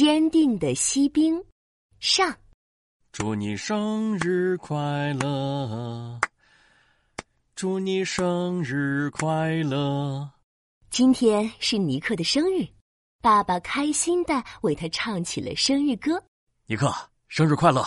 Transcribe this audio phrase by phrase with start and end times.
[0.00, 1.44] 坚定的锡兵
[1.98, 2.34] 上。
[3.12, 6.18] 祝你生日快乐！
[7.54, 10.30] 祝你生日快乐！
[10.88, 12.66] 今天是尼克的生日，
[13.20, 16.24] 爸爸开心的为他唱起了生日歌。
[16.64, 16.90] 尼克，
[17.28, 17.86] 生日快乐！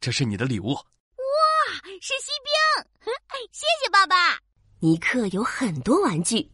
[0.00, 0.72] 这是你的礼物。
[0.72, 0.82] 哇，
[2.00, 3.12] 是锡兵！
[3.52, 4.38] 谢谢爸爸。
[4.80, 6.50] 尼克有很多玩具，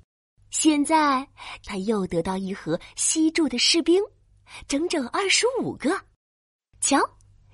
[0.50, 1.24] 现在
[1.62, 4.02] 他又得到一盒锡铸的士兵，
[4.66, 6.00] 整整二十五个。
[6.80, 6.98] 瞧。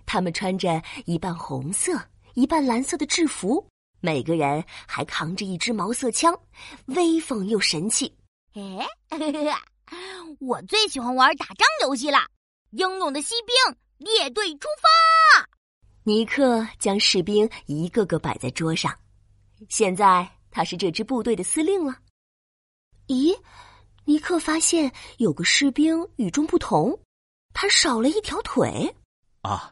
[0.07, 1.99] 他们穿着一半红色、
[2.35, 3.67] 一半蓝色的制服，
[4.01, 6.39] 每个人还扛着一支毛瑟枪，
[6.87, 8.15] 威风又神气。
[8.53, 8.87] 哎，
[10.41, 12.19] 我最喜欢玩打仗游戏了！
[12.73, 15.49] 英勇的锡兵列队出发！
[16.03, 18.95] 尼克将士兵一个个摆在桌上，
[19.71, 21.97] 现在他是这支部队的司令了。
[23.07, 23.35] 咦，
[24.25, 26.99] 尼克发现有个士兵与众不同，
[27.53, 28.97] 他少了一条腿。
[29.43, 29.71] 啊！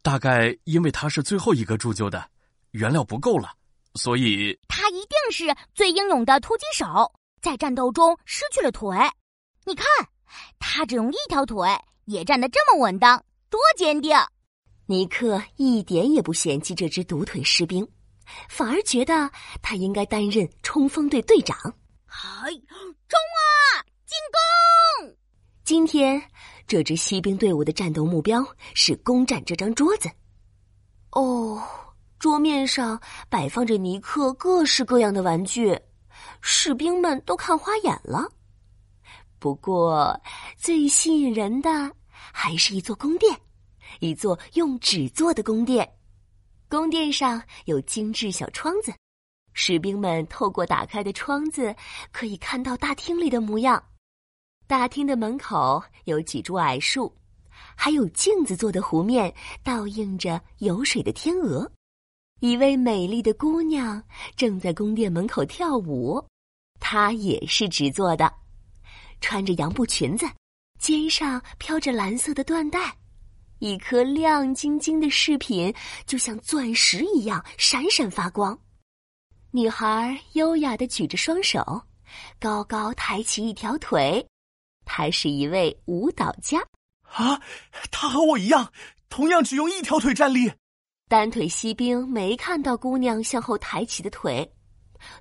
[0.00, 2.30] 大概因为他是最后一个铸就的，
[2.70, 3.52] 原料不够了，
[3.96, 8.96] 所以他一定是最英勇的突击手，在战斗中失去了腿。
[9.66, 9.84] 你看，
[10.58, 11.68] 他只用一条腿
[12.06, 14.16] 也站得这么稳当，多坚定！
[14.86, 17.86] 尼克一点也不嫌弃这只独腿士兵，
[18.48, 21.74] 反而觉得他应该担任冲锋队队长。
[22.16, 23.82] 嗨，冲啊！
[24.06, 24.16] 进
[25.02, 25.16] 攻！
[25.64, 26.22] 今天。
[26.64, 30.08] 这支锡兵队伍的战斗目标是攻占这张桌子。
[31.10, 31.60] 哦，
[32.20, 35.76] 桌面上摆放着尼克各式各样的玩具，
[36.40, 38.30] 士兵们都看花眼了。
[39.40, 40.18] 不过，
[40.56, 41.90] 最吸引人的
[42.32, 43.36] 还是一座宫殿，
[43.98, 45.92] 一座用纸做的宫殿。
[46.68, 48.94] 宫殿上有精致小窗子，
[49.54, 51.74] 士兵们透过打开的窗子
[52.12, 53.82] 可以看到大厅里的模样。
[54.66, 57.14] 大厅的门口有几株矮树，
[57.76, 59.32] 还有镜子做的湖面，
[59.62, 61.70] 倒映着有水的天鹅。
[62.40, 64.02] 一位美丽的姑娘
[64.36, 66.22] 正在宫殿门口跳舞，
[66.80, 68.30] 她也是纸做的，
[69.20, 70.26] 穿着洋布裙子，
[70.80, 72.96] 肩上飘着蓝色的缎带，
[73.60, 75.72] 一颗亮晶晶的饰品
[76.06, 78.58] 就像钻石一样闪闪发光。
[79.56, 81.80] 女孩优雅的举着双手，
[82.40, 84.26] 高高抬起一条腿。
[84.84, 86.58] 她是一位舞蹈家，
[87.02, 87.40] 啊，
[87.88, 88.72] 她和我一样，
[89.08, 90.52] 同样只用一条腿站立。
[91.08, 94.52] 单腿锡兵没看到姑娘向后抬起的腿，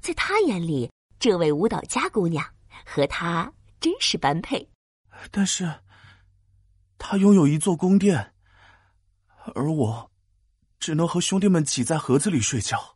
[0.01, 2.43] 在他眼里，这位舞蹈家姑娘
[2.83, 4.67] 和他真是般配。
[5.29, 5.71] 但是，
[6.97, 8.33] 他拥有一座宫殿，
[9.53, 10.11] 而我
[10.79, 12.92] 只能和兄弟们挤在盒子里睡觉，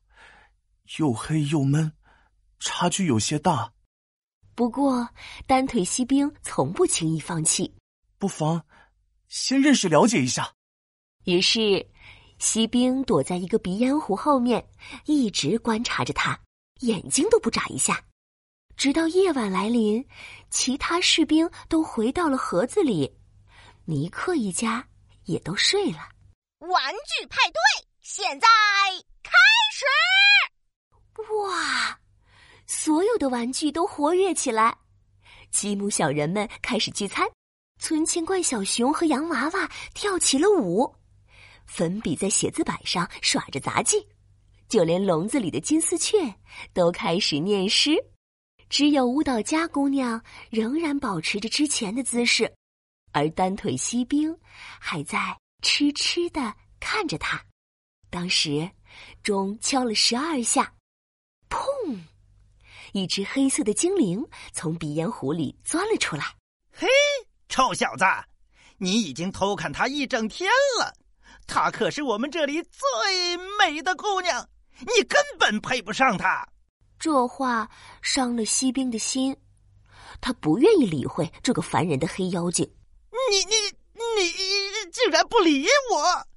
[0.97, 1.91] 又黑又闷，
[2.59, 3.73] 差距有些大。
[4.55, 5.09] 不过，
[5.45, 7.75] 单腿锡兵从不轻易放弃。
[8.17, 8.65] 不妨
[9.27, 10.53] 先认识了解一下。
[11.25, 11.87] 于是，
[12.39, 14.67] 锡兵躲在一个鼻烟壶后面，
[15.05, 16.39] 一直观察着他，
[16.79, 18.03] 眼睛都不眨一下。
[18.75, 20.07] 直到夜晚来临，
[20.49, 23.19] 其他士兵都回到了盒子里，
[23.85, 24.87] 尼克一家
[25.25, 25.99] 也都睡了。
[26.59, 28.47] 玩具派对现在
[29.21, 29.31] 开
[29.73, 29.85] 始！
[31.17, 31.99] 哇！
[32.65, 34.77] 所有的玩具都活跃起来，
[35.51, 37.25] 积木小人们开始聚餐，
[37.79, 40.95] 存钱罐小熊和洋娃娃跳起了舞，
[41.65, 44.05] 粉笔在写字板上耍着杂技，
[44.67, 46.17] 就连笼子里的金丝雀
[46.73, 47.95] 都开始念诗，
[48.69, 52.53] 只有舞蹈家姑娘仍然保持着之前的姿势，
[53.13, 54.37] 而单腿锡兵
[54.79, 57.41] 还在痴痴的看着他。
[58.09, 58.69] 当时，
[59.23, 60.73] 钟敲了十二下，
[62.93, 66.23] 一只黑色的精灵从鼻烟壶里钻了出来。
[66.71, 66.87] 嘿，
[67.49, 68.05] 臭小子，
[68.77, 70.49] 你已经偷看他一整天
[70.79, 70.93] 了。
[71.45, 74.47] 她可是我们这里最美的姑娘，
[74.79, 76.47] 你根本配不上她。
[76.99, 77.69] 这话
[78.01, 79.35] 伤了锡兵的心，
[80.19, 82.67] 他不愿意理会这个烦人的黑妖精。
[83.29, 83.55] 你你
[84.15, 84.31] 你
[84.91, 86.27] 竟然不理我！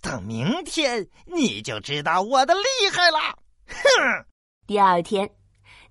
[0.00, 3.18] 等明天你就知道我的厉害了。
[3.66, 4.26] 哼！
[4.66, 5.28] 第二天。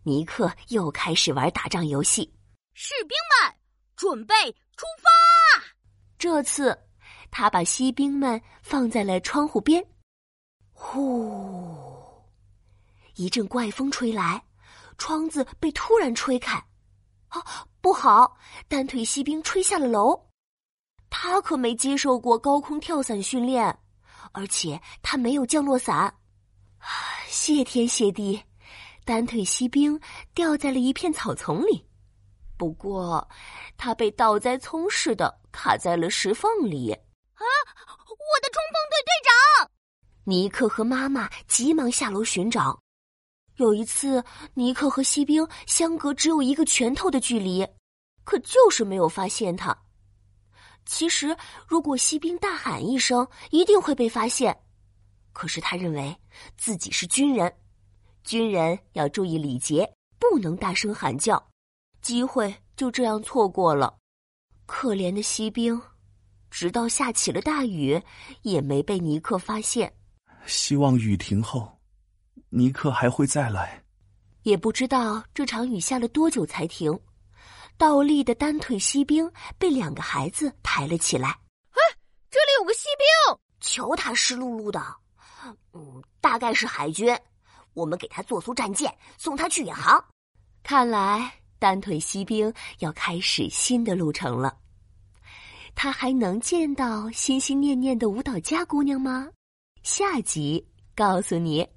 [0.07, 2.31] 尼克又开始玩打仗游戏，
[2.75, 3.55] 士兵们
[3.95, 4.35] 准备
[4.77, 5.63] 出发。
[6.19, 6.77] 这次，
[7.31, 9.83] 他把锡兵们放在了窗户边。
[10.71, 12.23] 呼！
[13.15, 14.45] 一阵怪风吹来，
[14.99, 16.55] 窗子被突然吹开。
[17.29, 18.37] 啊，不好！
[18.67, 20.29] 单腿锡兵吹下了楼。
[21.09, 23.75] 他可没接受过高空跳伞训练，
[24.33, 26.15] 而且他没有降落伞。
[27.27, 28.39] 谢天谢地！
[29.05, 29.99] 单腿锡兵
[30.33, 31.85] 掉在了一片草丛里，
[32.57, 33.25] 不过
[33.77, 36.91] 他被倒栽葱似的卡在了石缝里。
[36.91, 37.45] 啊！
[38.07, 39.71] 我的冲锋队队长！
[40.23, 42.81] 尼克和妈妈急忙下楼寻找。
[43.57, 44.23] 有一次，
[44.55, 47.65] 尼克和锡兵相隔只有一个拳头的距离，
[48.23, 49.77] 可就是没有发现他。
[50.85, 51.37] 其实，
[51.67, 54.57] 如果锡兵大喊一声，一定会被发现。
[55.31, 56.15] 可是他认为
[56.57, 57.53] 自己是军人，
[58.25, 59.87] 军人要注意礼节，
[60.19, 61.41] 不能大声喊叫。
[62.01, 63.95] 机会就这样错过了。
[64.65, 65.79] 可怜的锡兵，
[66.49, 68.01] 直到下起了大雨，
[68.41, 69.95] 也没被尼克发现。
[70.47, 71.71] 希望雨停后。
[72.49, 73.83] 尼克还会再来，
[74.43, 76.97] 也不知道这场雨下了多久才停。
[77.77, 79.29] 倒立的单腿锡兵
[79.59, 81.29] 被两个孩子抬了起来。
[81.29, 81.81] 哎，
[82.31, 84.81] 这里有个锡兵，瞧他湿漉漉的，
[85.73, 87.15] 嗯，大概是海军。
[87.75, 90.03] 我们给他做艘战舰，送他去远航。
[90.63, 94.57] 看来单腿锡兵要开始新的路程了。
[95.75, 99.29] 他还能见到心心念念的舞蹈家姑娘吗？
[99.83, 101.74] 下集告诉你。